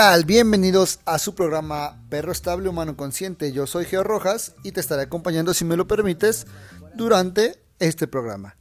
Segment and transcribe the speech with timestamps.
[0.00, 0.24] tal?
[0.24, 3.52] Bienvenidos a su programa Perro Estable Humano Consciente.
[3.52, 6.46] Yo soy Geo Rojas y te estaré acompañando, si me lo permites,
[6.94, 8.56] durante este programa.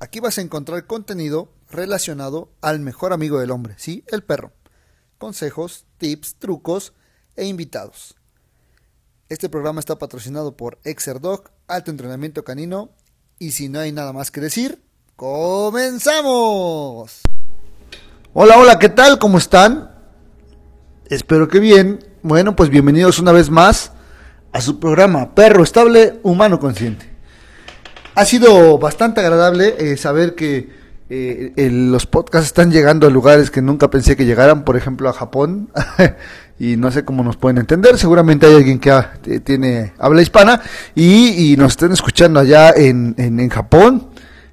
[0.00, 4.52] Aquí vas a encontrar contenido relacionado al mejor amigo del hombre, sí, el perro.
[5.16, 6.92] Consejos, tips, trucos
[7.36, 8.16] e invitados.
[9.30, 12.90] Este programa está patrocinado por Exerdog, Alto Entrenamiento Canino.
[13.38, 14.84] Y si no hay nada más que decir,
[15.16, 16.02] ¡comenzamos!
[18.34, 19.18] Hola, hola, ¿qué tal?
[19.18, 19.89] ¿Cómo están?
[21.10, 21.98] Espero que bien.
[22.22, 23.90] Bueno, pues bienvenidos una vez más
[24.52, 27.04] a su programa Perro Estable Humano Consciente.
[28.14, 30.70] Ha sido bastante agradable eh, saber que
[31.08, 35.12] eh, los podcasts están llegando a lugares que nunca pensé que llegaran, por ejemplo a
[35.12, 35.70] Japón,
[36.60, 38.92] y no sé cómo nos pueden entender, seguramente hay alguien que
[39.40, 40.62] tiene habla hispana
[40.94, 44.10] y, nos estén escuchando allá en, en, Japón,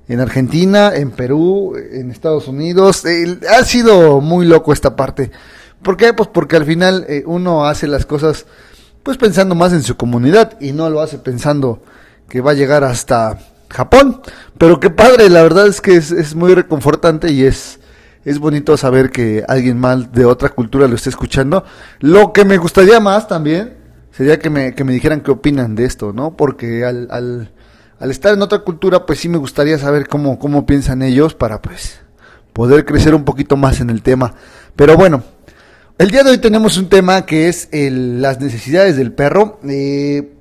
[0.08, 3.03] en Argentina, en Perú, en Estados Unidos,
[3.47, 5.30] ha sido muy loco esta parte.
[5.81, 6.14] ¿Por qué?
[6.14, 8.45] Pues porque al final eh, uno hace las cosas
[9.03, 11.81] pues pensando más en su comunidad y no lo hace pensando
[12.28, 14.22] que va a llegar hasta Japón.
[14.58, 17.80] Pero qué padre, la verdad es que es, muy reconfortante y es,
[18.25, 21.64] es bonito saber que alguien mal de otra cultura lo esté escuchando.
[22.00, 23.78] Lo que me gustaría más también
[24.12, 26.36] sería que me, que me dijeran qué opinan de esto, ¿no?
[26.36, 27.52] Porque al, al,
[28.00, 31.62] al estar en otra cultura, pues sí me gustaría saber cómo, cómo piensan ellos para
[31.62, 32.00] pues
[32.52, 34.34] poder crecer un poquito más en el tema.
[34.75, 35.23] Pero bueno,
[35.98, 39.59] el día de hoy tenemos un tema que es las necesidades del perro.
[39.67, 40.31] Eh,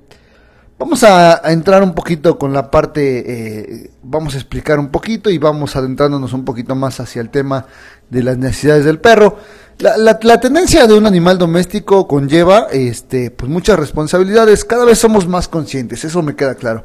[0.78, 5.38] vamos a, entrar un poquito con la parte, eh, vamos a explicar un poquito y
[5.38, 7.66] vamos adentrándonos un poquito más hacia el tema
[8.10, 9.38] de las necesidades del perro.
[9.78, 14.64] La, la, tendencia de un animal doméstico conlleva este, pues muchas responsabilidades.
[14.64, 16.84] Cada vez somos más conscientes, eso me queda claro.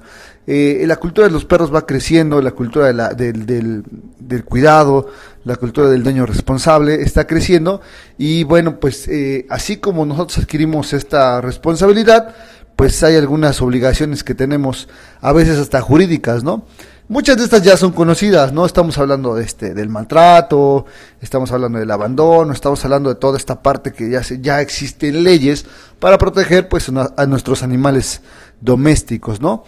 [0.54, 5.08] Eh, la cultura de los perros va creciendo, la cultura del, cuidado,
[5.46, 7.80] la cultura del dueño responsable está creciendo
[8.18, 12.36] y bueno, pues eh, así como nosotros adquirimos esta responsabilidad,
[12.76, 14.90] pues hay algunas obligaciones que tenemos,
[15.22, 16.66] a veces hasta jurídicas, ¿no?
[17.08, 18.66] Muchas de estas ya son conocidas, ¿no?
[18.66, 20.86] Estamos hablando de este, del maltrato,
[21.22, 25.24] estamos hablando del abandono, estamos hablando de toda esta parte que ya, se, ya existen
[25.24, 25.66] leyes
[26.00, 28.22] para proteger pues a nuestros animales
[28.60, 29.64] domésticos, ¿no?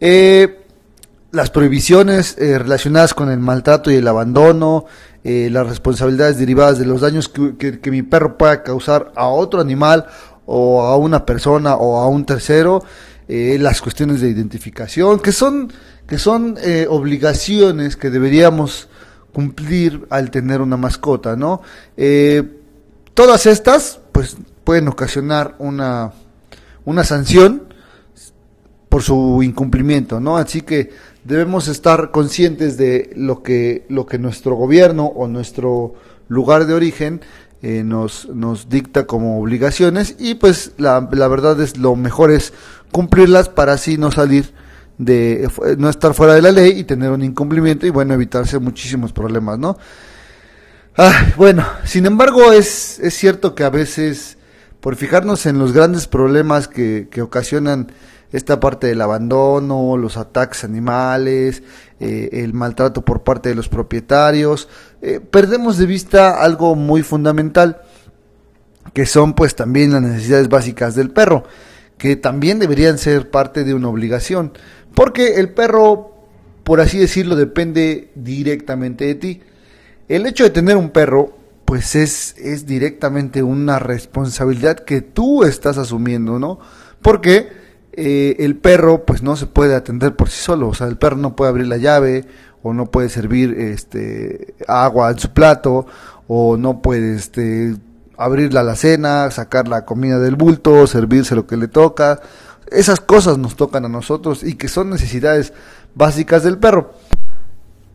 [0.00, 0.60] Eh,
[1.34, 4.86] las prohibiciones eh, relacionadas con el maltrato y el abandono,
[5.24, 10.04] eh, las responsabilidades derivadas de los daños que, mi perro pueda causar a otro animal
[10.44, 12.84] o a una persona o a un tercero,
[13.26, 15.72] eh, las cuestiones de identificación, que son
[16.06, 18.88] que son eh, obligaciones que deberíamos
[19.32, 21.62] cumplir al tener una mascota, ¿no?
[23.14, 26.12] Todas estas, pues, pueden ocasionar una,
[26.84, 27.73] una sanción
[28.94, 30.36] por su incumplimiento, ¿no?
[30.36, 30.92] Así que
[31.24, 35.94] debemos estar conscientes de lo que, lo que nuestro gobierno o nuestro
[36.28, 37.20] lugar de origen
[37.60, 42.52] eh, nos, nos dicta como obligaciones y pues la, la verdad es lo mejor es
[42.92, 44.54] cumplirlas para así no salir
[44.96, 49.12] de no estar fuera de la ley y tener un incumplimiento y bueno, evitarse muchísimos
[49.12, 49.76] problemas, ¿no?
[50.96, 54.38] Ah, bueno, sin embargo es, es cierto que a veces
[54.78, 57.90] por fijarnos en los grandes problemas que, que ocasionan
[58.34, 61.62] esta parte del abandono, los ataques animales,
[62.00, 64.68] eh, el maltrato por parte de los propietarios,
[65.02, 67.82] eh, perdemos de vista algo muy fundamental,
[68.92, 71.44] que son pues también las necesidades básicas del perro,
[71.96, 74.52] que también deberían ser parte de una obligación.
[74.96, 76.16] Porque el perro,
[76.64, 79.42] por así decirlo, depende directamente de ti.
[80.08, 85.78] El hecho de tener un perro, pues es, es directamente una responsabilidad que tú estás
[85.78, 86.58] asumiendo, ¿no?
[87.00, 87.63] Porque
[87.96, 90.68] eh, el perro, pues no se puede atender por sí solo.
[90.68, 92.24] O sea, el perro no puede abrir la llave,
[92.62, 95.86] o no puede servir este, agua en su plato,
[96.28, 97.76] o no puede este,
[98.16, 102.20] abrir la alacena, sacar la comida del bulto, servirse lo que le toca
[102.74, 105.52] esas cosas nos tocan a nosotros y que son necesidades
[105.94, 106.94] básicas del perro.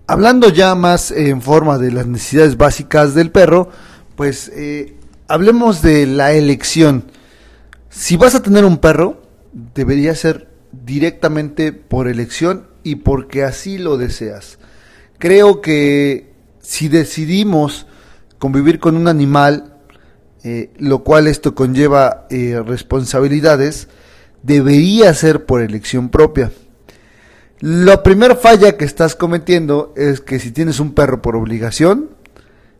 [0.07, 3.69] Hablando ya más en forma de las necesidades básicas del perro,
[4.15, 4.97] pues eh,
[5.27, 7.05] hablemos de la elección.
[7.89, 9.21] Si vas a tener un perro,
[9.53, 14.59] debería ser directamente por elección y porque así lo deseas.
[15.17, 16.31] Creo que
[16.61, 17.87] si decidimos
[18.37, 19.75] convivir con un animal,
[20.43, 23.89] eh, lo cual esto conlleva eh, responsabilidades,
[24.43, 26.51] debería ser por elección propia.
[27.59, 32.11] La primera falla que estás cometiendo es que si tienes un perro por obligación,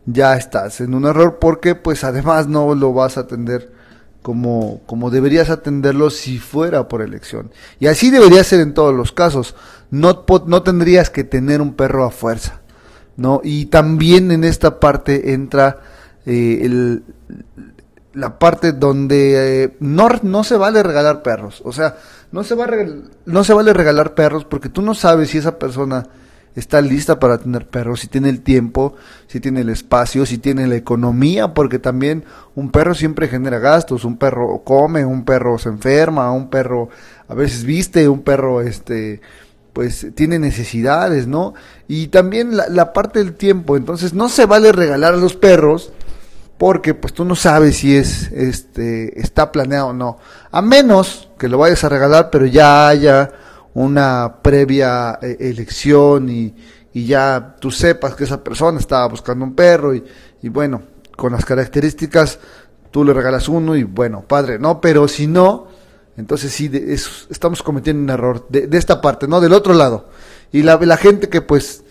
[0.06, 3.72] ya estás en un error porque pues además no lo vas a atender
[4.22, 7.50] como, como deberías atenderlo si fuera por elección.
[7.78, 9.54] Y así debería ser en todos los casos.
[9.90, 12.60] No, no tendrías que tener un perro a fuerza.
[13.16, 13.40] ¿no?
[13.44, 15.80] Y también en esta parte entra
[16.24, 17.02] eh, el,
[18.14, 21.62] la parte donde eh, no, no se vale regalar perros.
[21.64, 21.96] O sea,
[22.32, 22.66] no se, va
[23.26, 26.06] no se vale regalar perros porque tú no sabes si esa persona
[26.54, 30.66] está lista para tener perros, si tiene el tiempo, si tiene el espacio, si tiene
[30.66, 32.24] la economía, porque también
[32.54, 36.88] un perro siempre genera gastos, un perro come, un perro se enferma, un perro
[37.28, 39.20] a veces viste, un perro este
[39.72, 41.54] pues tiene necesidades, ¿no?
[41.86, 45.92] Y también la, la parte del tiempo, entonces no se vale regalar a los perros
[46.58, 50.18] porque pues tú no sabes si es este está planeado o no.
[50.50, 53.30] A menos que lo vayas a regalar pero ya haya
[53.74, 56.54] una previa eh, elección y,
[56.92, 60.04] y, ya tú sepas que esa persona estaba buscando un perro y,
[60.42, 60.82] y, bueno
[61.16, 62.38] con las características
[62.90, 65.68] tú le regalas uno y bueno padre no pero si no
[66.16, 66.70] entonces sí
[67.30, 70.10] estamos cometiendo un error de, de, esta parte no del otro lado.
[70.52, 71.82] Y la, la gente que pues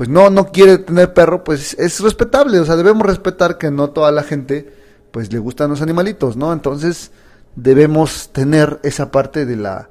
[0.00, 3.90] pues no, no quiere tener perro, pues es respetable, o sea, debemos respetar que no
[3.90, 4.72] toda la gente,
[5.10, 6.54] pues le gustan los animalitos, ¿no?
[6.54, 7.10] Entonces
[7.54, 9.90] debemos tener esa parte de la,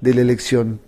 [0.00, 0.80] de la elección.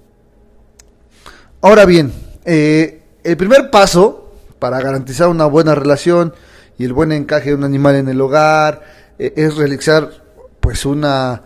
[1.60, 2.12] Ahora bien,
[2.44, 6.34] eh, el primer paso para garantizar una buena relación
[6.78, 8.82] y el buen encaje de un animal en el hogar
[9.18, 10.10] eh, es realizar
[10.60, 11.42] pues una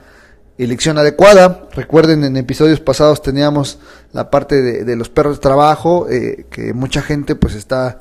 [0.58, 1.68] elección adecuada.
[1.72, 3.78] Recuerden, en episodios pasados teníamos
[4.12, 8.00] la parte de, los perros de trabajo, eh, que mucha gente pues está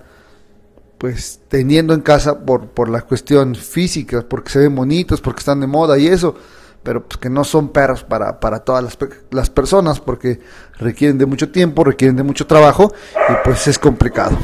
[0.97, 5.59] pues teniendo en casa por, por la cuestión física, porque se ven bonitos, porque están
[5.59, 6.35] de moda y eso,
[6.85, 8.97] pero pues que no son perros para, para todas las,
[9.31, 10.39] las personas, porque
[10.77, 12.93] requieren de mucho tiempo, requieren de mucho trabajo
[13.27, 14.37] y pues es complicado.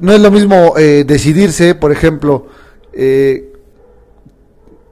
[0.00, 2.48] No es lo mismo eh, decidirse, por ejemplo,
[2.92, 3.52] eh,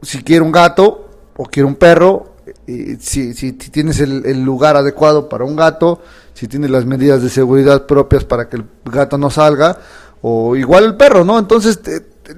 [0.03, 2.37] si quiere un gato o quiere un perro,
[2.67, 6.00] y si, si, tienes el, lugar adecuado para un gato,
[6.35, 9.79] si tienes las medidas de seguridad propias para que el gato no salga,
[10.20, 11.38] o igual el perro, ¿no?
[11.38, 11.81] Entonces,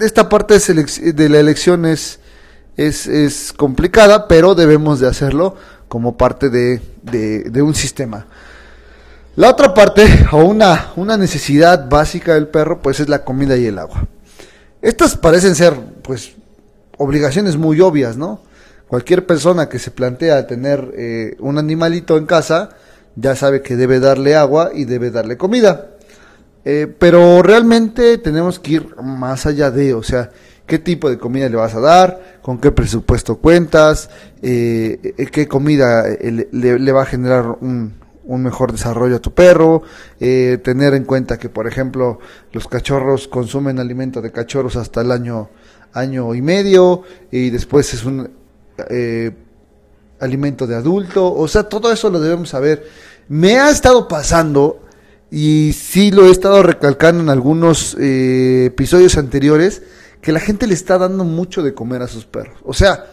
[0.00, 2.20] esta parte de la elección es,
[2.76, 5.56] es, complicada, pero debemos de hacerlo
[5.88, 8.26] como parte de, de, un sistema.
[9.36, 13.66] La otra parte, o una, una necesidad básica del perro, pues es la comida y
[13.66, 14.06] el agua.
[14.82, 16.32] Estas parecen ser, pues,
[16.98, 18.42] obligaciones muy obvias, ¿no?
[18.88, 22.70] Cualquier persona que se plantea tener eh, un animalito en casa
[23.16, 25.90] ya sabe que debe darle agua y debe darle comida.
[26.64, 30.30] Eh, pero realmente tenemos que ir más allá de, o sea,
[30.66, 34.10] qué tipo de comida le vas a dar, con qué presupuesto cuentas,
[34.42, 36.04] eh, qué comida
[36.52, 37.94] le, va a generar un,
[38.26, 39.82] mejor desarrollo a tu perro,
[40.18, 42.18] tener en cuenta que, por ejemplo,
[42.52, 45.50] los cachorros consumen alimento de cachorros hasta el año,
[45.92, 48.30] año y medio y después es un,
[48.90, 49.30] eh,
[50.20, 52.86] alimento de adulto, o sea, todo eso lo debemos saber.
[53.28, 54.80] Me ha estado pasando,
[55.30, 59.82] y sí lo he estado recalcando en algunos eh, episodios anteriores,
[60.24, 62.58] que la gente le está dando mucho de comer a sus perros.
[62.64, 63.04] O sea,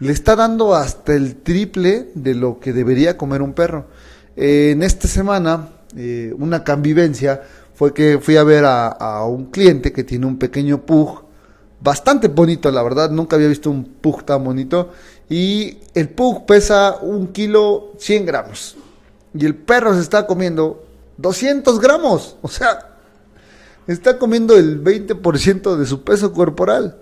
[0.00, 3.88] le está dando hasta el triple de lo que debería comer un perro.
[4.36, 7.42] en esta semana, eh, una convivencia
[7.74, 11.24] fue que fui a ver a, a, un cliente que tiene un pequeño pug
[11.78, 13.10] bastante bonito, la verdad.
[13.10, 14.92] Nunca había visto un pug tan bonito.
[15.28, 18.76] Y el pug pesa un kilo 100 gramos.
[19.34, 20.86] Y el perro se está comiendo
[21.18, 22.38] 200 gramos.
[22.40, 22.95] O sea,
[23.86, 26.98] está comiendo el 20% de su peso corporal.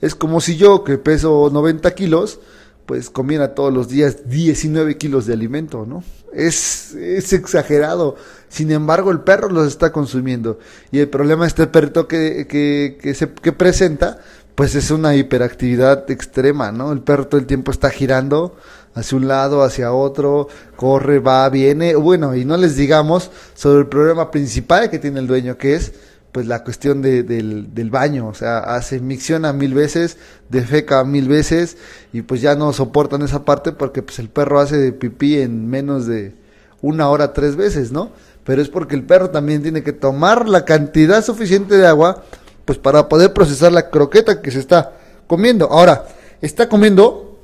[0.00, 2.40] Es como si yo, que peso 90 kilos,
[2.86, 6.02] pues comiera todos los días 19 kilos de alimento, ¿no?
[6.32, 8.16] Es, es exagerado.
[8.48, 10.58] Sin embargo, el perro los está consumiendo.
[10.90, 14.18] Y el problema de este perrito que, que, que, se, que presenta,
[14.54, 16.92] pues es una hiperactividad extrema, ¿no?
[16.92, 18.56] El perro todo el tiempo está girando
[18.94, 21.94] hacia un lado, hacia otro, corre, va, viene.
[21.94, 25.92] Bueno, y no les digamos sobre el problema principal que tiene el dueño, que es
[26.32, 30.16] pues la cuestión de, del, del, baño, o sea, hace micciona mil veces,
[30.48, 31.76] defeca mil veces
[32.12, 36.06] y pues ya no soportan esa parte porque pues el perro hace pipí en menos
[36.06, 36.34] de
[36.80, 38.10] una hora tres veces, ¿no?
[38.44, 42.24] Pero es porque el perro también tiene que tomar la cantidad suficiente de agua
[42.64, 44.92] pues para poder procesar la croqueta que se está
[45.26, 45.66] comiendo.
[45.70, 46.06] Ahora,
[46.40, 47.38] está comiendo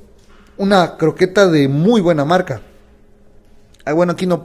[0.57, 2.61] una croqueta de muy buena marca.
[3.85, 4.41] Ah, bueno, aquí no,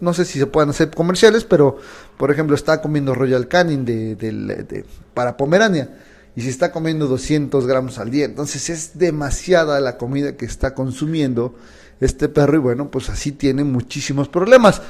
[0.00, 1.78] no sé si se pueden hacer comerciales, pero
[2.18, 4.84] por ejemplo está comiendo Royal Canin de,
[5.14, 5.88] para Pomerania
[6.36, 8.24] y se está comiendo 200 gramos al día.
[8.24, 11.54] Entonces es demasiada la comida que está consumiendo
[12.00, 14.82] este perro y bueno, pues así tiene muchísimos problemas.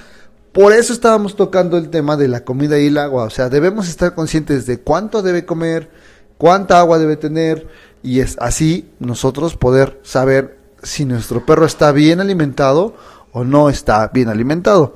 [0.52, 3.25] Por eso estábamos tocando el tema de la comida y el agua.
[3.25, 5.90] O sea, debemos estar conscientes de cuánto debe comer,
[6.38, 7.68] cuánta agua debe tener
[8.02, 12.97] y es así nosotros poder saber si nuestro perro está bien alimentado
[13.32, 14.94] o no está bien alimentado.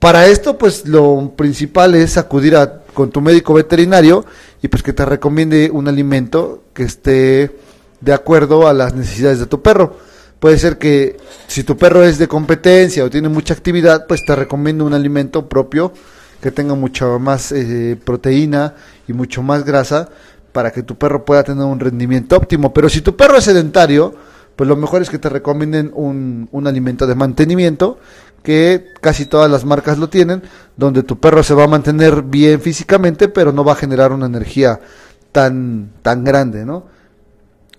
[0.00, 4.24] Para esto, pues lo principal es acudir a, con tu médico veterinario
[4.62, 7.54] y pues que te recomiende un alimento que esté
[8.00, 9.98] de acuerdo a las necesidades de tu perro.
[10.38, 14.34] Puede ser que si tu perro es de competencia o tiene mucha actividad, pues te
[14.34, 15.92] recomiendo un alimento propio
[16.40, 18.74] que tenga mucha más eh, proteína
[19.06, 20.08] y mucho más grasa
[20.52, 22.72] para que tu perro pueda tener un rendimiento óptimo.
[22.72, 24.14] Pero si tu perro es sedentario,
[24.56, 27.98] pues lo mejor es que te recomienden un, un alimento de mantenimiento,
[28.42, 30.42] que casi todas las marcas lo tienen,
[30.76, 34.26] donde tu perro se va a mantener bien físicamente, pero no va a generar una
[34.26, 34.80] energía
[35.32, 36.86] tan, tan grande, ¿no?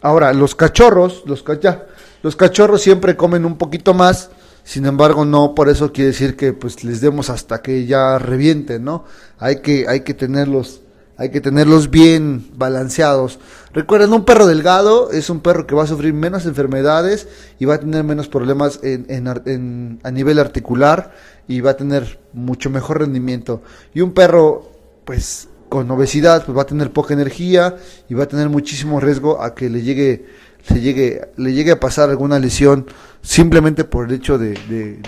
[0.01, 1.85] Ahora, los cachorros, los, ya,
[2.23, 4.29] los cachorros siempre comen un poquito más,
[4.63, 8.83] sin embargo, no por eso quiere decir que pues les demos hasta que ya revienten,
[8.83, 9.05] ¿no?
[9.39, 10.80] Hay que, hay que tenerlos,
[11.21, 13.37] hay que tenerlos bien balanceados.
[13.73, 17.27] Recuerden, un perro delgado es un perro que va a sufrir menos enfermedades
[17.59, 21.11] y va a tener menos problemas en, a nivel articular
[21.47, 23.61] y va a tener mucho mejor rendimiento.
[23.93, 24.71] Y un perro,
[25.05, 27.75] pues, con obesidad, pues va a tener poca energía
[28.09, 30.25] y va a tener muchísimo riesgo a que le llegue
[30.67, 32.87] se llegue, le llegue a pasar alguna lesión
[33.21, 34.53] simplemente por el hecho de,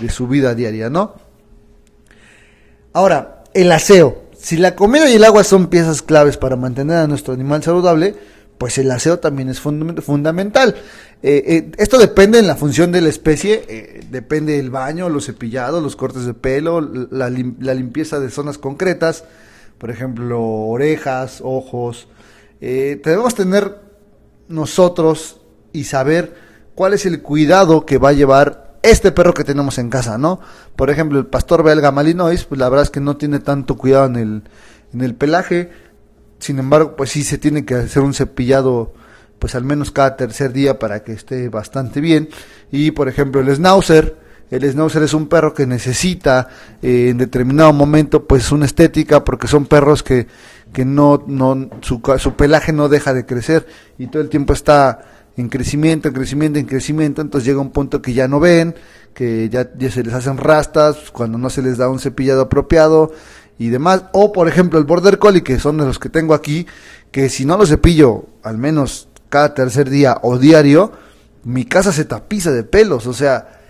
[0.00, 1.14] de, su vida diaria, ¿no?
[2.92, 4.23] Ahora, el aseo.
[4.44, 8.14] Si la comida y el agua son piezas claves para mantener a nuestro animal saludable,
[8.58, 10.74] pues el aseo también es fundamental.
[11.22, 15.24] Eh, eh, esto depende en la función de la especie, eh, depende del baño, los
[15.24, 19.24] cepillados, los cortes de pelo, la, la, limpieza de zonas concretas,
[19.78, 22.08] por ejemplo, orejas, ojos.
[22.60, 23.78] debemos tener
[24.48, 25.40] nosotros
[25.72, 26.34] y saber
[26.74, 30.40] cuál es el cuidado que va a llevar este perro que tenemos en casa, ¿no?
[30.76, 34.06] Por ejemplo, el pastor belga Malinois, pues la verdad es que no tiene tanto cuidado
[34.06, 34.42] en el,
[34.92, 35.70] en el pelaje,
[36.38, 38.92] sin embargo, pues sí se tiene que hacer un cepillado
[39.38, 42.28] pues al menos cada tercer día para que esté bastante bien.
[42.70, 44.16] Y por ejemplo, el schnauzer,
[44.50, 46.48] el schnauzer es un perro que necesita
[46.82, 50.26] eh, en determinado momento pues una estética porque son perros que,
[50.72, 53.66] que no, no su, su pelaje no deja de crecer
[53.98, 58.00] y todo el tiempo está en crecimiento, en crecimiento, en crecimiento, entonces llega un punto
[58.00, 58.74] que ya no ven,
[59.14, 63.12] que ya, ya se les hacen rastas, cuando no se les da un cepillado apropiado
[63.58, 64.04] y demás.
[64.12, 66.66] O por ejemplo el Border Collie, que son de los que tengo aquí,
[67.10, 70.92] que si no lo cepillo al menos cada tercer día o diario,
[71.44, 73.60] mi casa se tapiza de pelos, o sea,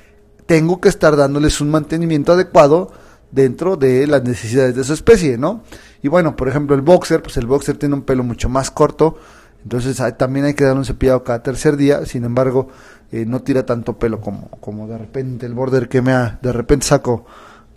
[0.47, 2.93] tengo que estar dándoles un mantenimiento adecuado
[3.31, 5.65] dentro de las necesidades de su especie, ¿no?
[6.03, 9.17] Y bueno, por ejemplo el boxer, pues el boxer tiene un pelo mucho más corto,
[9.65, 12.69] entonces también hay que dar un cepillado cada tercer día, sin embargo,
[13.11, 16.53] eh, no tira tanto pelo como, como de repente el border que me ha, de
[16.53, 17.25] repente saco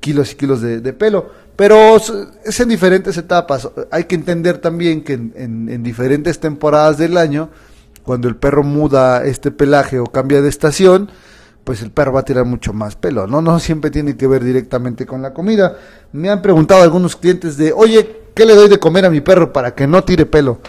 [0.01, 1.29] kilos y kilos de, pelo.
[1.55, 3.67] Pero es en diferentes etapas.
[3.89, 5.33] Hay que entender también que en,
[5.69, 7.49] en, diferentes temporadas del año,
[8.03, 11.09] cuando el perro muda este pelaje o cambia de estación,
[11.63, 13.41] pues el perro va a tirar mucho más pelo, ¿no?
[13.41, 15.77] No siempre tiene que ver directamente con la comida.
[16.13, 19.51] Me han preguntado algunos clientes de, oye, ¿qué le doy de comer a mi perro
[19.51, 20.59] para que no tire pelo?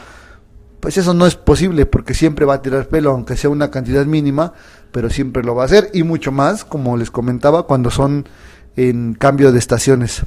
[0.80, 4.06] Pues eso no es posible porque siempre va a tirar pelo, aunque sea una cantidad
[4.06, 4.52] mínima,
[4.92, 8.28] pero siempre lo va a hacer y mucho más, como les comentaba, cuando son
[8.76, 10.22] en cambio de estaciones.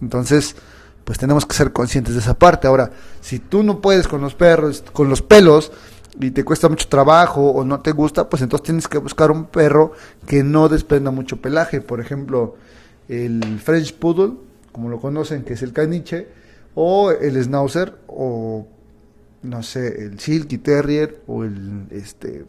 [0.00, 0.56] Entonces,
[1.04, 2.66] pues tenemos que ser conscientes de esa parte.
[2.66, 2.90] Ahora,
[3.20, 5.72] si tú no puedes con los perros, con los pelos,
[6.20, 9.46] y te cuesta mucho trabajo o no te gusta, pues entonces tienes que buscar un
[9.46, 9.92] perro
[10.26, 11.80] que no desprenda mucho pelaje.
[11.80, 12.56] Por ejemplo,
[13.08, 14.34] el French Poodle,
[14.72, 16.28] como lo conocen, que es el caniche,
[16.74, 18.66] o el Schnauzer, o
[19.42, 22.44] no sé, el Silky Terrier o el este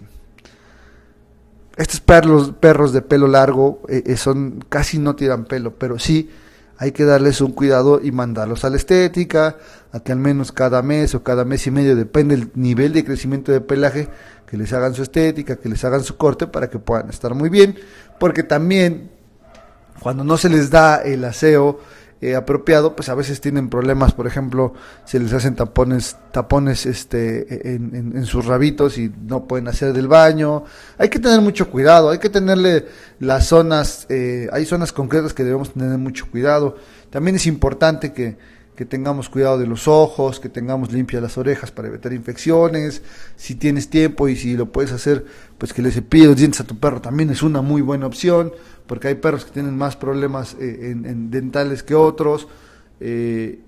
[1.75, 6.29] estos perros, perros de pelo largo eh, eh, son casi no tiran pelo, pero sí
[6.77, 9.57] hay que darles un cuidado y mandarlos a la estética,
[9.91, 13.05] a que al menos cada mes o cada mes y medio, depende del nivel de
[13.05, 14.07] crecimiento de pelaje,
[14.45, 17.49] que les hagan su estética, que les hagan su corte para que puedan estar muy
[17.49, 17.75] bien,
[18.19, 19.09] porque también
[19.99, 21.79] cuando no se les da el aseo
[22.23, 27.75] eh, apropiado, pues a veces tienen problemas, por ejemplo, se les hacen tapones, tapones este,
[27.75, 30.63] en, sus rabitos y no pueden hacer del baño.
[30.97, 32.85] Hay que tener mucho cuidado, hay que tenerle
[33.19, 36.77] las zonas, eh, hay zonas concretas que debemos tener mucho cuidado.
[37.09, 38.37] También es importante que,
[38.75, 43.01] que tengamos cuidado de los ojos, que tengamos limpias las orejas para evitar infecciones.
[43.35, 45.25] Si tienes tiempo y si lo puedes hacer,
[45.57, 48.51] pues que le cepilles los dientes a tu perro también es una muy buena opción
[48.87, 52.47] porque hay perros que tienen más problemas eh, en, dentales que otros.
[52.99, 53.59] Eh,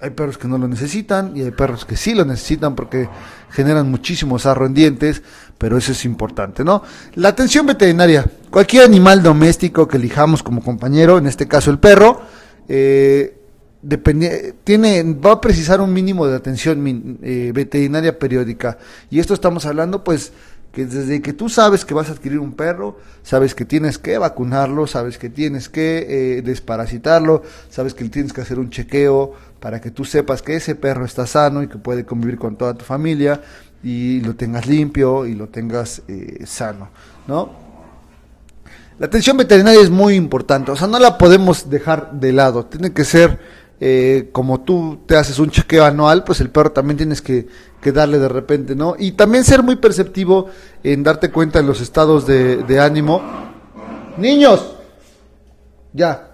[0.00, 3.08] hay perros que no lo necesitan y hay perros que sí lo necesitan porque
[3.50, 5.22] generan muchísimo sarro en dientes,
[5.56, 6.82] pero eso es importante, ¿no?
[7.14, 8.26] La atención veterinaria.
[8.50, 12.20] Cualquier animal doméstico que elijamos como compañero, en este caso el perro,
[12.68, 13.35] eh,
[14.64, 17.18] tiene, va a precisar un mínimo de atención
[17.54, 18.78] veterinaria periódica.
[19.10, 20.32] Y esto estamos hablando, pues,
[20.76, 24.18] que desde que tú sabes que vas a adquirir un perro, sabes que tienes que
[24.18, 29.80] vacunarlo, sabes que tienes que eh, desparasitarlo, sabes que tienes que hacer un chequeo para
[29.80, 32.84] que tú sepas que ese perro está sano y que puede convivir con toda tu
[32.84, 33.40] familia
[33.82, 36.90] y lo tengas limpio y lo tengas eh, sano,
[37.26, 37.64] ¿no?
[38.98, 42.92] La atención veterinaria es muy importante, o sea, no la podemos dejar de lado, tiene
[42.92, 43.38] que ser
[43.78, 47.46] eh, como tú te haces un chequeo anual, pues el perro también tienes que,
[47.92, 48.96] darle de repente, ¿no?
[48.98, 50.48] Y también ser muy perceptivo
[50.82, 53.22] en darte cuenta en los estados de, ánimo.
[54.16, 54.74] Niños,
[55.92, 56.32] ya,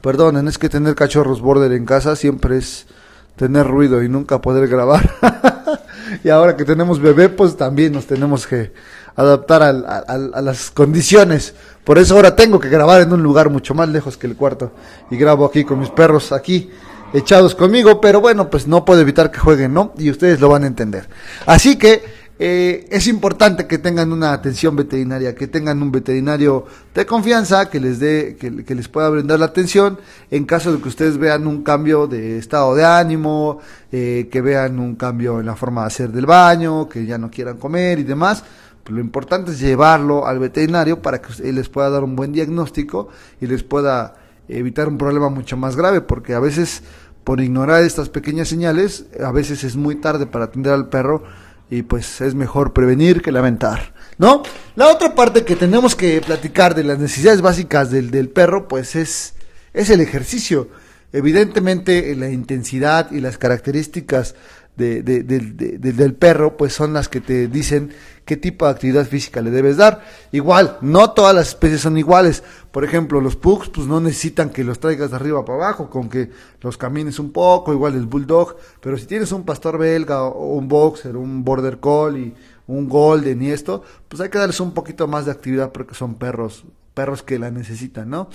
[0.00, 2.86] perdonen, es que tener cachorros border en casa siempre es
[3.34, 5.10] tener ruido y nunca poder grabar.
[6.22, 8.72] y ahora que tenemos bebé, pues también nos tenemos que
[9.16, 11.56] adaptar a las condiciones.
[11.84, 14.72] Por eso ahora tengo que grabar en un lugar mucho más lejos que el cuarto.
[15.10, 16.70] Y grabo aquí con mis perros aquí
[17.12, 19.92] echados conmigo, pero bueno, pues no puedo evitar que jueguen, ¿no?
[19.98, 21.08] Y ustedes lo van a entender.
[21.46, 22.02] Así que
[22.36, 27.78] eh, es importante que tengan una atención veterinaria, que tengan un veterinario de confianza, que
[27.78, 30.00] les dé, que, les pueda brindar la atención
[30.32, 33.60] en caso de que ustedes vean un cambio de estado de ánimo,
[33.92, 37.30] eh, que vean un cambio en la forma de hacer del baño, que ya no
[37.30, 38.42] quieran comer y demás
[38.86, 43.08] lo importante es llevarlo al veterinario para que él les pueda dar un buen diagnóstico
[43.40, 44.16] y les pueda
[44.48, 46.82] evitar un problema mucho más grave, porque a veces
[47.24, 51.24] por ignorar estas pequeñas señales, a veces es muy tarde para atender al perro
[51.70, 54.42] y pues es mejor prevenir que lamentar, ¿no?
[54.76, 58.94] La otra parte que tenemos que platicar de las necesidades básicas del, del perro, pues
[58.94, 59.34] es,
[59.72, 60.68] es el ejercicio.
[61.12, 64.34] Evidentemente la intensidad y las características
[64.76, 67.92] de, del perro, pues son las que te dicen
[68.24, 70.02] qué tipo de actividad física le debes dar.
[70.32, 72.42] Igual, no todas las especies son iguales.
[72.72, 76.08] Por ejemplo, los pugs, pues no necesitan que los traigas de arriba para abajo, con
[76.08, 78.56] que los camines un poco, igual el bulldog.
[78.80, 82.34] Pero si tienes un pastor belga o un boxer, un border collie,
[82.66, 86.14] un golden y esto, pues hay que darles un poquito más de actividad porque son
[86.14, 88.28] perros, perros que la necesitan, ¿no?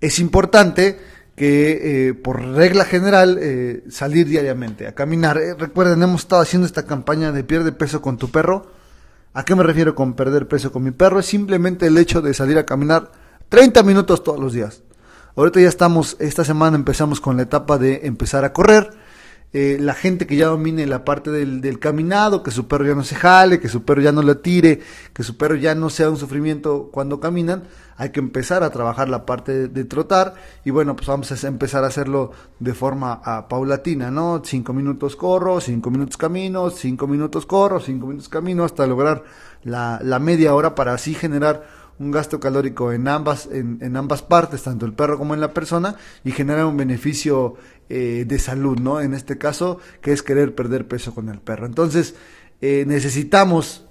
[0.00, 0.98] Es importante
[1.36, 5.38] que eh, por regla general eh, salir diariamente a caminar.
[5.38, 8.66] Eh, recuerden, hemos estado haciendo esta campaña de pierde peso con tu perro.
[9.34, 11.20] ¿A qué me refiero con perder peso con mi perro?
[11.20, 13.10] Es simplemente el hecho de salir a caminar
[13.48, 14.82] 30 minutos todos los días.
[15.34, 18.90] Ahorita ya estamos, esta semana empezamos con la etapa de empezar a correr.
[19.52, 23.04] La gente que ya domine la parte del, del, caminado, que su perro ya no
[23.04, 24.80] se jale, que su perro ya no lo tire,
[25.12, 27.64] que su perro ya no sea un sufrimiento cuando caminan,
[27.98, 30.34] hay que empezar a trabajar la parte de, trotar
[30.64, 34.42] y bueno, pues vamos a empezar a hacerlo de forma ah, paulatina, ¿no?
[34.42, 39.22] Cinco minutos corro, cinco minutos camino, cinco minutos corro, cinco minutos camino, hasta lograr
[39.64, 44.62] la, la media hora para así generar un gasto calórico en ambas, en, ambas partes,
[44.62, 47.54] tanto el perro como en la persona, y generar un beneficio
[47.88, 49.00] eh, de salud, ¿no?
[49.02, 51.66] En este caso, que es querer perder peso con el perro.
[51.66, 52.14] Entonces,
[52.62, 53.86] eh, necesitamos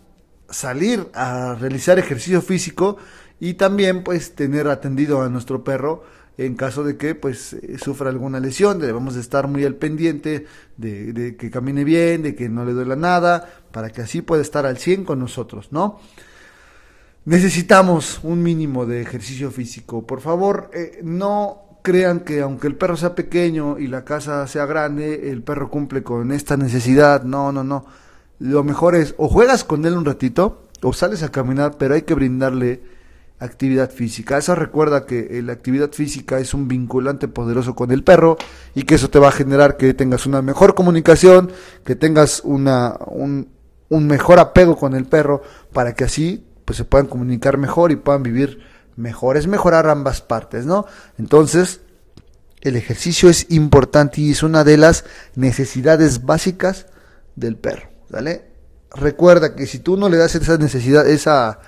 [0.49, 2.97] salir a realizar ejercicio físico
[3.39, 6.03] y también pues tener atendido a nuestro perro
[6.37, 11.35] en caso de que pues eh, sufra alguna lesión, debemos estar muy al pendiente de,
[11.37, 14.77] que camine bien, de que no le duela nada, para que así pueda estar al
[14.79, 15.99] 100 con nosotros, ¿no?
[17.25, 20.07] Necesitamos un mínimo de ejercicio físico.
[20.07, 20.71] Por favor,
[21.03, 25.69] no crean que aunque el perro sea pequeño y la casa sea grande, el perro
[25.69, 27.23] cumple con esta necesidad.
[27.23, 27.85] No, no, no.
[28.39, 32.01] Lo mejor es o juegas con él un ratito o sales a caminar, pero hay
[32.03, 32.81] que brindarle
[33.39, 34.37] actividad física.
[34.37, 38.37] Eso recuerda que eh, la actividad física es un vinculante poderoso con el perro
[38.75, 41.51] y que eso te va a generar que tengas una mejor comunicación,
[41.83, 43.49] que tengas una, un,
[43.89, 45.41] un mejor apego con el perro
[45.73, 48.59] para que así pues se puedan comunicar mejor y puedan vivir
[49.01, 49.37] mejor.
[49.37, 50.85] Es mejorar ambas partes, ¿no?
[51.17, 51.81] Entonces,
[52.61, 55.03] el ejercicio es importante y es una de las
[55.35, 56.85] necesidades básicas
[57.35, 58.45] del perro, ¿vale?
[58.93, 61.59] Recuerda que si tú no le das esa necesidad, esa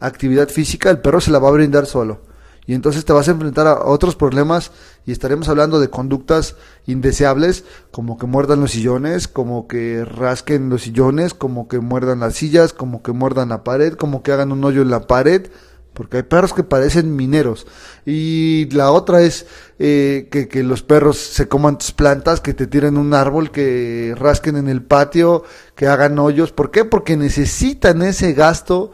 [0.00, 2.22] actividad física, el perro se la va a brindar solo.
[2.64, 4.70] Y entonces te vas a enfrentar a otros problemas
[5.04, 6.54] y estaremos hablando de conductas
[6.86, 12.34] indeseables, como que muerdan los sillones, como que rasquen los sillones, como que muerdan las
[12.34, 15.50] sillas, como que muerdan la pared, como que hagan un hoyo en la pared,
[15.94, 17.66] porque hay perros que parecen mineros.
[18.06, 19.46] Y la otra es
[19.78, 24.14] eh, que, que los perros se coman tus plantas, que te tiren un árbol, que
[24.16, 26.52] rasquen en el patio, que hagan hoyos.
[26.52, 26.84] ¿Por qué?
[26.84, 28.92] Porque necesitan ese gasto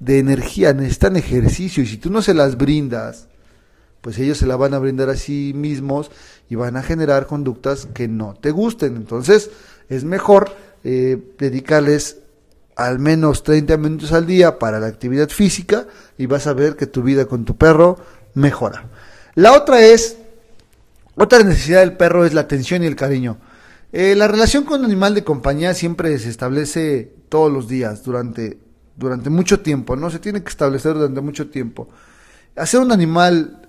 [0.00, 3.28] de energía, necesitan ejercicio y si tú no se las brindas,
[4.00, 6.10] pues ellos se la van a brindar a sí mismos
[6.48, 8.96] y van a generar conductas que no te gusten.
[8.96, 9.50] Entonces
[9.88, 12.19] es mejor eh, dedicarles
[12.80, 16.86] al menos 30 minutos al día para la actividad física y vas a ver que
[16.86, 17.98] tu vida con tu perro
[18.32, 18.88] mejora.
[19.34, 20.16] La otra es,
[21.14, 23.36] otra necesidad del perro es la atención y el cariño.
[23.92, 28.58] Eh, la relación con un animal de compañía siempre se establece todos los días, durante,
[28.96, 30.08] durante mucho tiempo, ¿no?
[30.08, 31.86] Se tiene que establecer durante mucho tiempo.
[32.56, 33.68] Hacer un animal,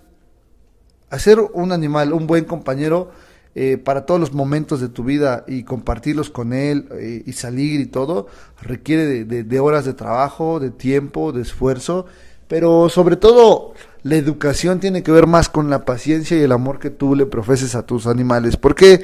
[1.09, 3.11] hacer un animal, un buen compañero,
[3.53, 7.81] eh, para todos los momentos de tu vida y compartirlos con él eh, y salir
[7.81, 8.27] y todo,
[8.61, 12.05] requiere de, horas de trabajo, de tiempo, de esfuerzo,
[12.47, 16.79] pero sobre todo la educación tiene que ver más con la paciencia y el amor
[16.79, 19.01] que tú le profeses a tus animales, porque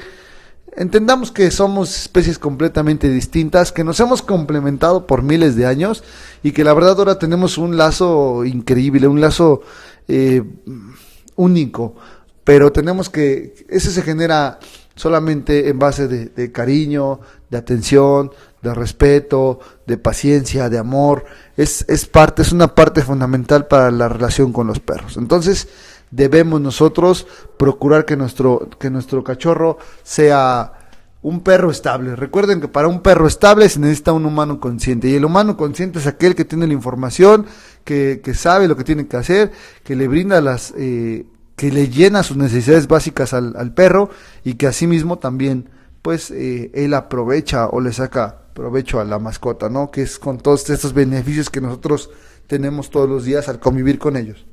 [0.78, 6.02] entendamos que somos especies completamente distintas, que nos hemos complementado por miles de años
[6.42, 9.60] y que la verdad ahora tenemos un lazo increíble, un lazo
[10.08, 10.42] eh,
[11.36, 11.96] único
[12.48, 14.58] pero tenemos que, ese se genera
[14.94, 18.30] solamente en base de, cariño, de atención,
[18.62, 21.26] de respeto, de paciencia, de amor.
[21.58, 25.18] Es, es parte, es una parte fundamental para la relación con los perros.
[25.18, 25.68] Entonces,
[26.10, 27.26] debemos nosotros
[27.58, 30.72] procurar que nuestro, que nuestro cachorro sea
[31.20, 32.16] un perro estable.
[32.16, 35.06] Recuerden que para un perro estable se necesita un humano consciente.
[35.06, 37.44] Y el humano consciente es aquel que tiene la información,
[37.84, 39.52] que, que sabe lo que tiene que hacer,
[39.84, 41.26] que le brinda las, eh,
[41.58, 44.10] que le llena sus necesidades básicas al, perro
[44.44, 45.68] y que asimismo también
[46.02, 49.90] pues eh, él aprovecha o le saca provecho a la mascota, ¿no?
[49.90, 52.10] Que es con todos estos beneficios que nosotros
[52.46, 54.46] tenemos todos los días al convivir con ellos.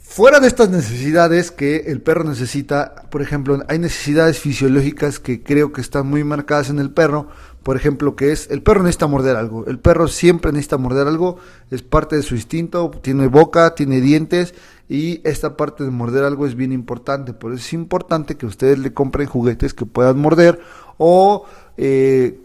[0.00, 5.72] Fuera de estas necesidades que el perro necesita, por ejemplo, hay necesidades fisiológicas que creo
[5.72, 7.28] que están muy marcadas en el perro,
[7.64, 9.66] por ejemplo, que es el perro necesita morder algo.
[9.66, 11.38] El perro siempre necesita morder algo,
[11.70, 14.54] es parte de su instinto, tiene boca, tiene dientes
[14.88, 17.32] y esta parte de morder algo es bien importante.
[17.32, 20.60] Por eso es importante que ustedes le compren juguetes que puedan morder
[20.98, 21.46] o
[21.78, 22.40] eh,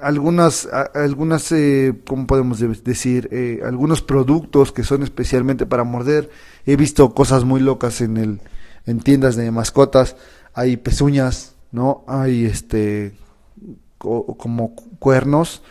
[0.00, 3.28] algunas, algunas eh, ¿cómo podemos decir?
[3.32, 6.30] Eh, algunos productos que son especialmente para morder.
[6.64, 8.40] He visto cosas muy locas en el
[8.86, 10.16] en tiendas de mascotas.
[10.54, 12.04] Hay pezuñas, ¿no?
[12.06, 13.14] Hay este
[14.02, 15.62] como cuernos,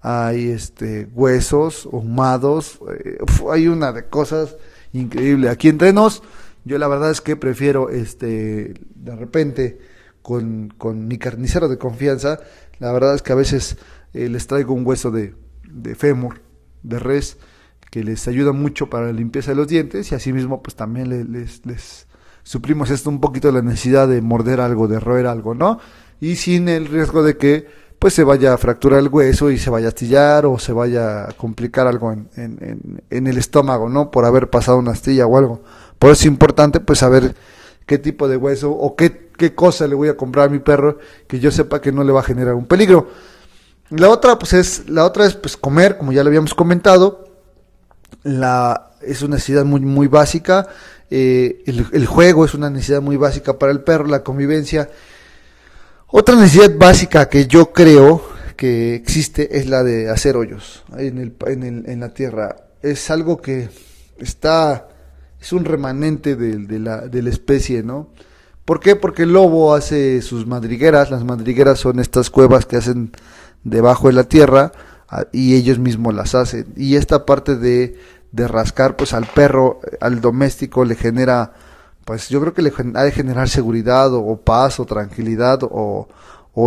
[0.00, 3.18] hay este huesos ahumados, eh,
[3.50, 4.56] hay una de cosas
[4.92, 5.48] increíble.
[5.48, 6.22] Aquí entre nos,
[6.64, 9.78] yo la verdad es que prefiero este de repente
[10.22, 12.40] con, con mi carnicero de confianza,
[12.78, 13.76] la verdad es que a veces
[14.14, 15.34] eh, les traigo un hueso de,
[15.70, 16.40] de fémur,
[16.82, 17.38] de res,
[17.90, 21.66] que les ayuda mucho para la limpieza de los dientes y asimismo pues también les,
[21.66, 22.06] les
[22.42, 25.78] suplimos esto un poquito la necesidad de morder algo, de roer algo, ¿no?
[26.20, 29.68] Y sin el riesgo de que pues se vaya a fracturar el hueso y se
[29.68, 34.10] vaya a astillar o se vaya a complicar algo en, en, en, el estómago, ¿no?
[34.10, 35.60] Por haber pasado una astilla o algo.
[35.98, 37.34] Por eso es importante pues saber
[37.84, 40.96] qué tipo de hueso o qué, qué cosa le voy a comprar a mi perro
[41.28, 43.08] que yo sepa que no le va a generar un peligro.
[43.90, 47.28] La otra pues es, la otra es pues comer, como ya lo habíamos comentado.
[48.22, 50.68] La, es una necesidad muy, muy básica.
[51.10, 54.88] Eh, el juego es una necesidad muy básica para el perro, la convivencia
[56.12, 58.22] otra necesidad básica que yo creo
[58.56, 62.56] que existe es la de hacer hoyos en, el, en, el, en la tierra.
[62.82, 63.68] Es algo que
[64.18, 64.88] está,
[65.40, 68.10] es un remanente de, de, la, de la especie, ¿no?
[68.64, 68.96] ¿Por qué?
[68.96, 73.12] Porque el lobo hace sus madrigueras, las madrigueras son estas cuevas que hacen
[73.64, 74.72] debajo de la tierra
[75.32, 76.66] y ellos mismos las hacen.
[76.76, 77.98] Y esta parte de,
[78.30, 81.52] de rascar, pues al perro, al doméstico le genera
[82.10, 86.08] pues yo creo que le ha de generar seguridad o, paz o tranquilidad o,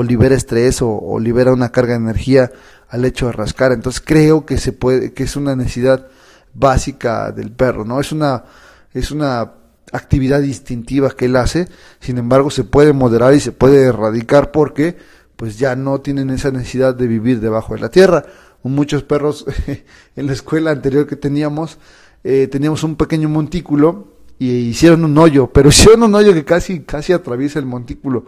[0.02, 2.50] libera estrés o, libera una carga de energía
[2.88, 3.74] al hecho de rascar.
[3.74, 6.08] Entonces creo que se puede, que es una necesidad
[6.54, 8.00] básica del perro, ¿no?
[8.00, 8.46] Es una,
[8.94, 9.52] es una
[9.92, 11.68] actividad instintiva que él hace,
[12.00, 14.96] sin embargo se puede moderar y se puede erradicar porque
[15.36, 18.24] pues ya no tienen esa necesidad de vivir debajo de la tierra.
[18.64, 19.46] Muchos perros
[20.16, 21.80] en la escuela anterior que teníamos,
[22.24, 26.82] eh, teníamos un pequeño montículo y hicieron un hoyo, pero hicieron un hoyo que casi,
[26.82, 28.26] casi atraviesa el montículo.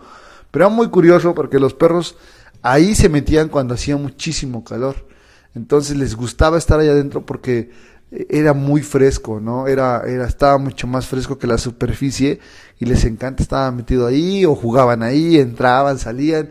[0.51, 2.15] Pero era muy curioso porque los perros
[2.61, 5.07] ahí se metían cuando hacía muchísimo calor.
[5.53, 7.71] Entonces les gustaba estar allá adentro porque
[8.29, 9.67] era muy fresco, ¿no?
[9.67, 12.39] Era, era, estaba mucho más fresco que la superficie
[12.79, 16.49] y les encanta estar metido ahí o jugaban ahí, entraban, salían.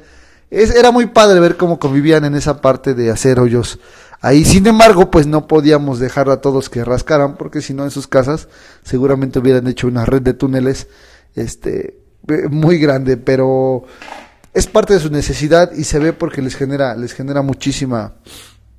[0.51, 3.79] Es, era muy padre ver cómo convivían en esa parte de hacer hoyos
[4.25, 7.91] Ahí, sin embargo, pues no podíamos dejar a todos que rascaran, porque si no en
[7.91, 8.49] sus casas
[8.83, 10.87] seguramente hubieran hecho una red de túneles
[11.35, 13.85] este, eh, muy grande, pero
[14.55, 18.15] es parte de su necesidad y se ve porque les genera, les genera muchísima,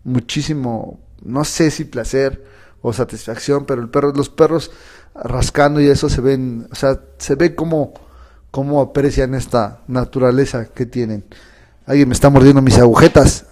[0.03, 2.43] muchísimo, no sé si placer
[2.81, 4.71] o satisfacción, pero el perro, los perros
[5.13, 7.93] rascando y eso se ven, o sea, se ve como,
[8.49, 11.23] cómo aprecian esta naturaleza que tienen.
[11.85, 13.45] Alguien me está mordiendo mis agujetas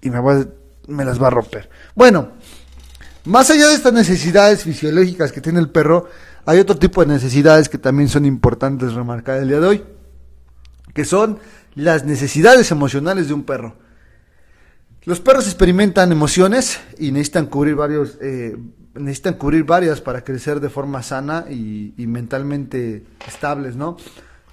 [0.00, 0.46] y me va a
[0.88, 1.70] me las va a romper.
[1.94, 2.32] Bueno,
[3.24, 6.08] más allá de estas necesidades fisiológicas que tiene el perro,
[6.46, 9.84] hay otro tipo de necesidades que también son importantes remarcar el día de hoy,
[10.94, 11.38] que son
[11.74, 13.76] las necesidades emocionales de un perro.
[15.04, 18.56] Los perros experimentan emociones y necesitan cubrir varios, eh,
[18.94, 23.96] necesitan cubrir varias para crecer de forma sana y, mentalmente estables, ¿no?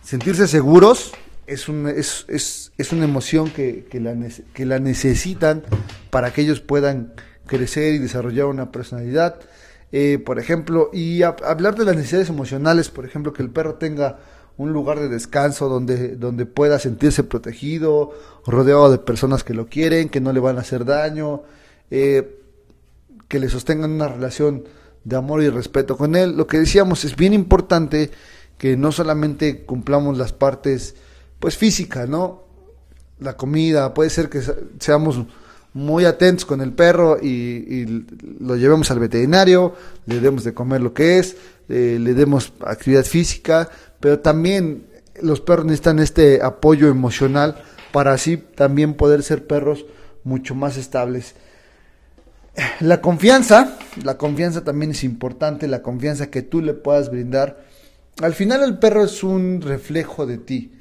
[0.04, 1.14] Sentirse seguros
[1.48, 4.16] es, un, es, es, es una emoción que, que, la,
[4.54, 5.64] que la necesitan
[6.10, 7.14] para que ellos puedan
[7.46, 9.40] crecer y desarrollar una personalidad.
[9.92, 14.20] Eh, por ejemplo, y hablar de las necesidades emocionales, por ejemplo, que el perro tenga
[14.58, 18.14] un lugar de descanso donde, donde pueda sentirse protegido,
[18.46, 21.44] rodeado de personas que lo quieren, que no le van a hacer daño,
[21.92, 22.40] eh,
[23.28, 24.64] que le sostengan una relación
[25.04, 26.36] de amor y respeto con él.
[26.38, 28.12] Lo que decíamos es bien importante
[28.58, 30.96] que no solamente cumplamos las partes
[31.46, 32.42] pues físicas, ¿no?
[33.20, 34.42] La comida, puede ser que
[34.80, 35.22] seamos
[35.74, 37.86] muy atentos con el perro y,
[38.40, 39.76] lo llevemos al veterinario,
[40.08, 41.38] le demos de comer lo que es,
[41.70, 44.88] eh, le demos actividad física, pero también
[45.22, 49.86] los perros necesitan este apoyo emocional para así también poder ser perros
[50.24, 51.36] mucho más estables.
[52.80, 57.64] La confianza, la confianza también es importante, la confianza que tú le puedas brindar.
[58.20, 60.72] Al final el perro es un reflejo de ti.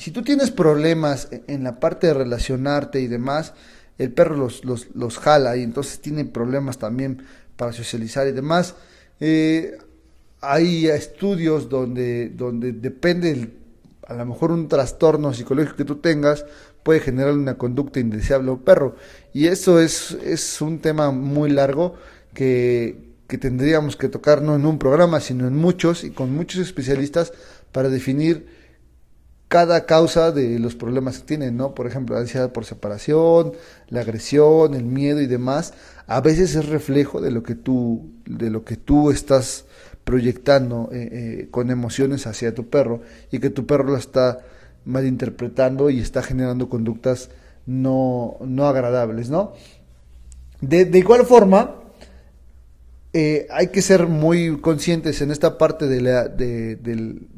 [0.00, 3.52] Si tú tienes problemas en la parte de relacionarte y demás,
[3.98, 7.22] el perro los, los, los jala y entonces tiene problemas también
[7.58, 8.76] para socializar y demás.
[9.20, 9.76] Eh,
[10.40, 13.50] hay estudios donde, donde depende,
[14.06, 16.46] a lo mejor un trastorno psicológico que tú tengas,
[16.82, 18.96] puede generar una conducta indeseable a un perro.
[19.34, 21.96] Y eso es, es un tema muy largo
[22.32, 26.62] que, que tendríamos que tocar no en un programa, sino en muchos y con muchos
[26.62, 27.34] especialistas
[27.70, 28.59] para definir
[29.50, 31.74] cada causa de los problemas que tienen, ¿no?
[31.74, 33.52] Por ejemplo, la ansiedad por separación,
[33.88, 35.74] la agresión, el miedo y demás,
[36.06, 39.64] a veces es reflejo de lo que tú, de lo que tú estás
[40.04, 44.38] proyectando eh, eh, con emociones hacia tu perro y que tu perro lo está
[44.84, 47.30] malinterpretando y está generando conductas
[47.66, 49.54] no, no agradables, ¿no?
[50.60, 51.74] De, de igual forma,
[53.12, 56.78] eh, hay que ser muy conscientes en esta parte de, la, de,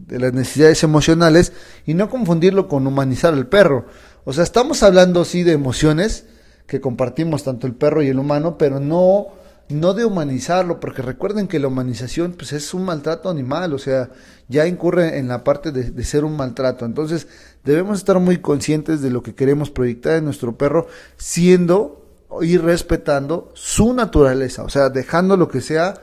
[0.08, 1.54] las necesidades emocionales
[1.86, 3.86] y no confundirlo con humanizar al perro.
[4.24, 6.26] O sea, estamos hablando sí de emociones
[6.66, 9.28] que compartimos tanto el perro y el humano, pero no,
[9.70, 14.10] no de humanizarlo, porque recuerden que la humanización pues, es un maltrato animal, o sea,
[14.48, 16.84] ya incurre en la parte de, de ser un maltrato.
[16.84, 17.28] Entonces,
[17.64, 22.01] debemos estar muy conscientes de lo que queremos proyectar en nuestro perro, siendo
[22.40, 25.94] ir respetando su naturaleza, o sea, dejando lo que sea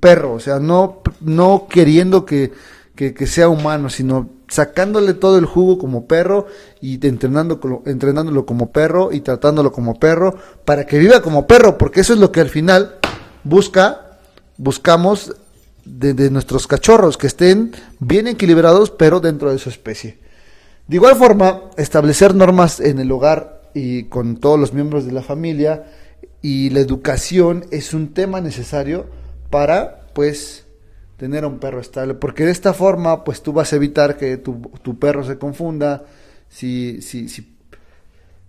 [0.00, 2.52] perro, o sea, no, no queriendo que,
[2.94, 6.46] que, sea humano, sino sacándole todo el jugo como perro
[6.80, 12.00] y entrenando, entrenándolo como perro y tratándolo como perro para que viva como perro, porque
[12.00, 12.96] eso es lo que al final
[13.44, 14.18] busca,
[14.56, 15.34] buscamos
[15.84, 20.18] de nuestros cachorros, que estén bien equilibrados, pero dentro de su especie.
[20.88, 25.20] De igual forma, establecer normas en el hogar y con todos los miembros de la
[25.20, 25.84] familia
[26.40, 29.04] y la educación es un tema necesario
[29.50, 30.64] para pues
[31.18, 34.62] tener un perro estable porque de esta forma pues tú vas a evitar que tu,
[34.82, 36.06] tu perro se confunda
[36.48, 37.54] si, si, si,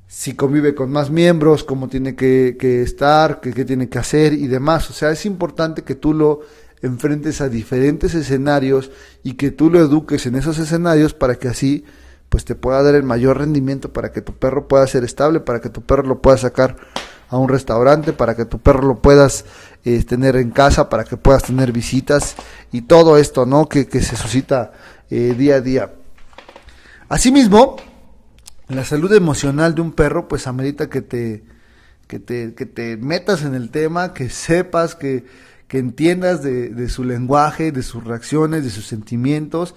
[0.08, 4.32] si convive con más miembros, cómo tiene que, que estar, qué, qué tiene que hacer
[4.32, 4.90] y demás.
[4.90, 6.40] O sea, es importante que tú lo
[6.82, 8.92] enfrentes a diferentes escenarios
[9.24, 11.84] y que tú lo eduques en esos escenarios para que así
[12.30, 15.62] pues te pueda dar el mayor rendimiento para que tu perro pueda ser estable, para
[15.62, 16.76] que tu perro lo pueda sacar
[17.30, 19.46] a un restaurante, para que tu perro lo puedas
[19.86, 22.36] eh, tener en casa, para que puedas tener visitas
[22.72, 23.68] y todo esto, ¿no?
[23.68, 24.72] Que, se suscita
[25.10, 25.94] eh, día a día.
[27.10, 27.78] Asimismo,
[28.68, 31.44] la salud emocional de un perro, pues amerita que te,
[32.08, 35.26] que te, que te metas en el tema, que sepas, que,
[35.68, 39.76] que entiendas de, de su lenguaje, de sus reacciones, de sus sentimientos,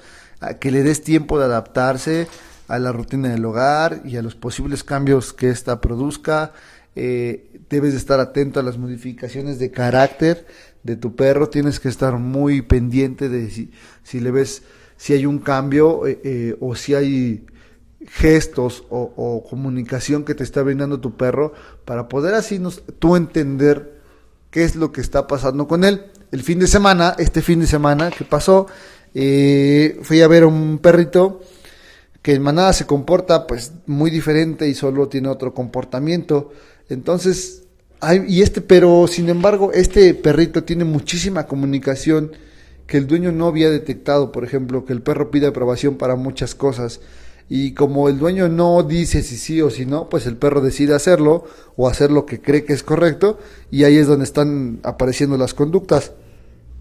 [0.60, 2.28] que le des tiempo de adaptarse
[2.68, 6.52] a la rutina del hogar y a los posibles cambios que ésta produzca.
[6.96, 10.46] Eh, debes de estar atento a las modificaciones de carácter
[10.82, 11.48] de tu perro.
[11.48, 13.70] Tienes que estar muy pendiente de si,
[14.02, 14.62] si le ves
[14.96, 17.46] si hay un cambio eh, eh, o si hay
[18.06, 24.00] gestos o, comunicación que te está brindando tu perro para poder así nos, tú entender
[24.50, 26.04] qué es lo que está pasando con él.
[26.32, 28.66] El fin de semana, este fin de semana que pasó,
[29.14, 31.40] eh, fui a ver un perrito
[32.22, 36.52] que en manada se comporta pues muy diferente y solo tiene otro comportamiento.
[36.88, 37.64] Entonces,
[38.00, 42.32] hay, y este, pero sin embargo, este perrito tiene muchísima comunicación
[42.86, 46.54] que el dueño no había detectado, por ejemplo, que el perro pide aprobación para muchas
[46.54, 47.00] cosas.
[47.48, 50.94] Y como el dueño no dice si sí o si no, pues el perro decide
[50.94, 51.44] hacerlo
[51.76, 53.38] o hacer lo que cree que es correcto
[53.72, 56.12] y ahí es donde están apareciendo las conductas.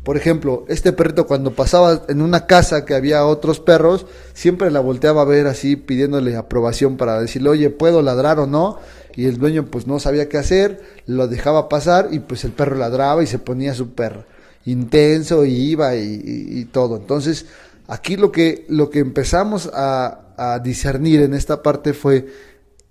[0.10, 4.80] Por ejemplo, este perrito cuando pasaba en una casa que había otros perros, siempre la
[4.80, 8.80] volteaba a ver así pidiéndole aprobación para decirle, oye, ¿puedo ladrar o no?
[9.16, 12.76] Y el dueño pues no sabía qué hacer, lo dejaba pasar y pues el perro
[12.76, 14.26] ladraba y se ponía súper
[14.66, 16.98] intenso y iba y, todo.
[16.98, 17.46] Entonces,
[17.88, 22.26] aquí lo que, lo que empezamos a, a discernir en esta parte fue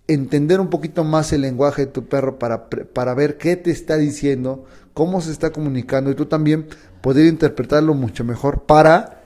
[0.07, 3.97] entender un poquito más el lenguaje de tu perro para, para ver qué te está
[3.97, 4.67] diciendo,
[4.99, 6.67] cómo se está comunicando y tú también
[7.03, 9.23] poder interpretarlo mucho mejor para,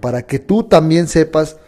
[0.00, 1.58] para que tú también sepas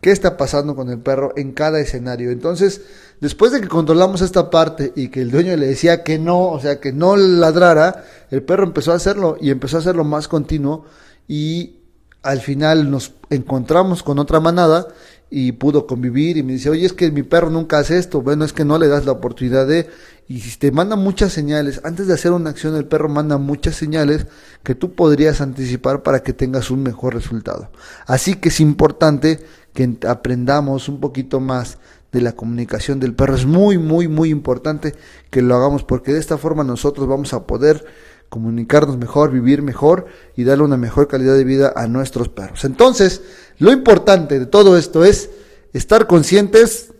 [0.00, 2.30] qué está pasando con el perro en cada escenario.
[2.30, 2.82] Entonces,
[3.20, 6.60] después de que controlamos esta parte y que el dueño le decía que no, o
[6.60, 10.84] sea, que no ladrara, el perro empezó a hacerlo y empezó a hacerlo más continuo
[11.26, 11.80] y
[12.22, 14.86] al final nos encontramos con otra manada
[15.30, 18.44] y pudo convivir y me dice, oye, es que mi perro nunca hace esto, bueno,
[18.44, 19.88] es que no le das la oportunidad de,
[20.28, 23.76] y si te manda muchas señales, antes de hacer una acción el perro manda muchas
[23.76, 24.26] señales
[24.62, 27.70] que tú podrías anticipar para que tengas un mejor resultado.
[28.06, 29.40] Así que es importante
[29.72, 31.78] que aprendamos un poquito más
[32.12, 34.94] de la comunicación del perro, es muy, muy, muy importante
[35.30, 37.84] que lo hagamos porque de esta forma nosotros vamos a poder
[38.28, 40.06] comunicarnos mejor, vivir mejor
[40.36, 42.64] y darle una mejor calidad de vida a nuestros perros.
[42.64, 43.22] Entonces,
[43.58, 45.30] lo importante de todo esto es
[45.72, 46.92] estar conscientes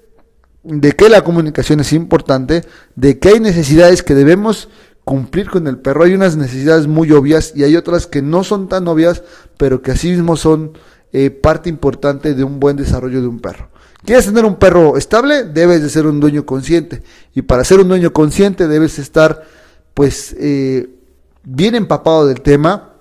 [0.63, 2.65] de que la comunicación es importante,
[2.97, 4.69] de que hay necesidades que debemos
[5.05, 6.05] cumplir con el perro.
[6.05, 9.23] Hay unas necesidades muy obvias y hay otras que no son tan obvias,
[9.59, 10.73] pero que así mismo son
[11.13, 13.69] eh, parte importante de un buen desarrollo de un perro.
[14.05, 15.45] ¿Quieres tener un perro estable?
[15.45, 17.03] Debes de ser un dueño consciente.
[17.35, 19.45] Y para ser un dueño consciente debes estar,
[19.95, 20.89] pues, eh,
[21.45, 22.95] bien empapado del tema,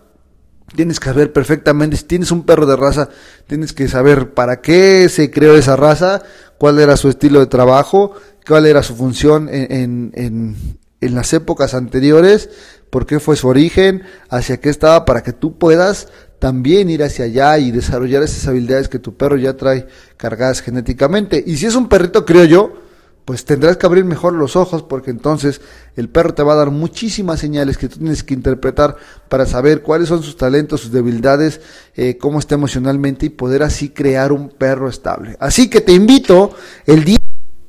[0.76, 3.10] tienes que saber perfectamente, si tienes un perro de raza,
[3.48, 6.24] tienes que saber para qué se creó esa raza,
[6.58, 8.14] cuál era su estilo de trabajo,
[8.48, 10.56] cuál era su función en, en,
[11.02, 12.50] en, las épocas anteriores,
[12.90, 16.08] por qué fue su origen, hacia qué estaba, para que tú puedas
[16.40, 21.44] también ir hacia allá y desarrollar esas habilidades que tu perro ya trae cargadas genéticamente.
[21.46, 22.83] Y si es un perrito, creo yo,
[23.26, 25.62] pues tendrás que abrir mejor los ojos porque entonces
[25.96, 28.98] el perro te va a dar muchísimas señales que tú tienes que interpretar
[29.30, 31.62] para saber cuáles son sus talentos, sus debilidades,
[31.96, 35.38] eh, cómo está emocionalmente y poder así crear un perro estable.
[35.40, 36.54] Así que te invito
[36.86, 37.20] el día,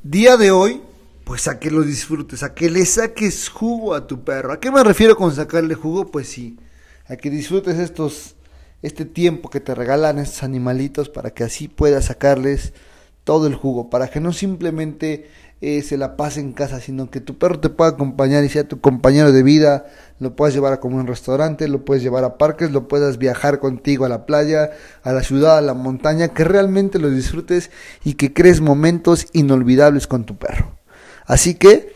[0.03, 0.81] día de hoy,
[1.23, 4.51] pues a que lo disfrutes, a que le saques jugo a tu perro.
[4.51, 6.11] ¿A qué me refiero con sacarle jugo?
[6.11, 6.57] Pues sí,
[7.07, 8.35] a que disfrutes estos,
[8.81, 12.73] este tiempo que te regalan estos animalitos para que así puedas sacarles
[13.25, 15.29] todo el jugo, para que no simplemente
[15.61, 18.67] eh, se la pase en casa, sino que tu perro te pueda acompañar y sea
[18.67, 19.85] tu compañero de vida,
[20.19, 23.59] lo puedas llevar a comer un restaurante, lo puedes llevar a parques, lo puedas viajar
[23.59, 24.71] contigo a la playa,
[25.03, 27.71] a la ciudad, a la montaña, que realmente lo disfrutes
[28.03, 30.77] y que crees momentos inolvidables con tu perro.
[31.25, 31.93] Así que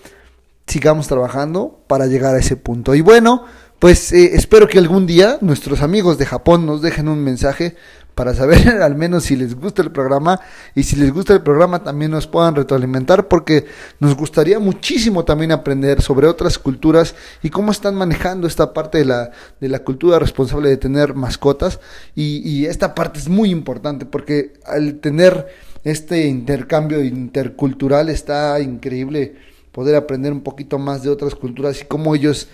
[0.66, 2.96] sigamos trabajando para llegar a ese punto.
[2.96, 3.46] Y bueno,
[3.80, 7.76] pues eh, espero que algún día nuestros amigos de Japón nos dejen un mensaje
[8.16, 10.40] para saber al menos si les gusta el programa
[10.76, 13.66] y si les gusta el programa también nos puedan retroalimentar porque
[14.00, 19.06] nos gustaría muchísimo también aprender sobre otras culturas y cómo están manejando esta parte de
[19.06, 21.80] la, de la cultura responsable de tener mascotas.
[22.16, 25.48] Y, y esta parte es muy importante porque al tener
[25.84, 29.36] este intercambio intercultural está increíble
[29.72, 32.50] poder aprender un poquito más de otras culturas y cómo ellos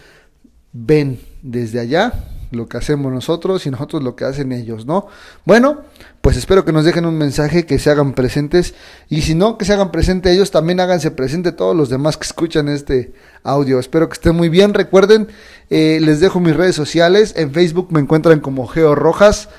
[0.71, 2.13] ven desde allá
[2.55, 5.07] lo que hacemos nosotros y nosotros lo que hacen ellos, ¿no?
[5.45, 5.81] Bueno,
[6.21, 8.73] pues espero que nos dejen un mensaje, que se hagan presentes
[9.09, 12.25] y si no, que se hagan presentes ellos, también háganse presente todos los demás que
[12.25, 13.13] escuchan este
[13.43, 13.79] audio.
[13.79, 14.73] Espero que estén muy bien.
[14.73, 15.27] Recuerden,
[15.69, 17.33] eh, les dejo mis redes sociales.
[17.37, 19.49] En Facebook me encuentran como Geo Rojas.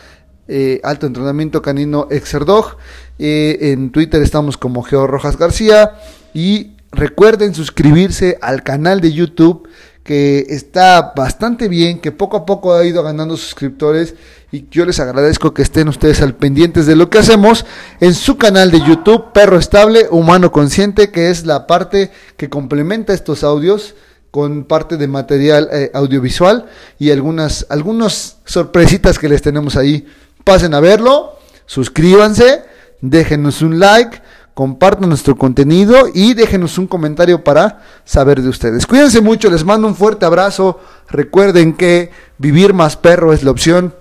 [0.49, 2.77] Eh, alto entrenamiento canino Exerdog.
[3.19, 5.95] Eh, en Twitter estamos como Geo Rojas García.
[6.35, 9.69] Y recuerden suscribirse al canal de YouTube
[10.07, 14.14] que está bastante bien, que poco a poco ha ido ganando suscriptores
[14.53, 17.66] y yo les agradezco que estén ustedes al pendientes de lo que hacemos
[17.99, 23.12] en su canal de YouTube Perro Estable Humano Consciente, que es la parte que complementa
[23.12, 23.97] estos audios
[24.31, 26.66] con parte de material eh, audiovisual
[27.01, 30.07] y algunas algunas sorpresitas que les tenemos ahí.
[30.45, 32.62] Pasen a verlo, suscríbanse,
[33.01, 34.22] déjenos un like
[34.57, 38.87] compartan nuestro contenido y déjenos un comentario para saber de ustedes.
[38.87, 40.81] Cuídense mucho, les mando un fuerte abrazo.
[41.11, 43.95] Recuerden que vivir más perro es la opción.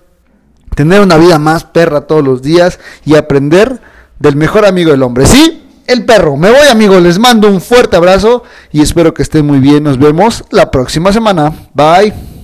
[0.74, 3.82] Tener una vida más perra todos los días y aprender
[4.18, 5.26] del mejor amigo del hombre.
[5.26, 6.38] Sí, el perro.
[6.38, 9.84] Me voy amigos, les mando un fuerte abrazo y espero que estén muy bien.
[9.84, 11.54] Nos vemos la próxima semana.
[11.74, 12.35] Bye.